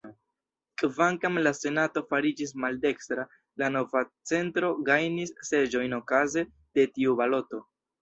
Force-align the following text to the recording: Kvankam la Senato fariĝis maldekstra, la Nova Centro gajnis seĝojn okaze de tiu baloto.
Kvankam 0.81 1.37
la 1.47 1.51
Senato 1.57 2.03
fariĝis 2.13 2.55
maldekstra, 2.65 3.27
la 3.65 3.71
Nova 3.77 4.03
Centro 4.33 4.75
gajnis 4.91 5.37
seĝojn 5.53 5.99
okaze 6.03 6.49
de 6.57 6.91
tiu 6.99 7.19
baloto. 7.25 7.67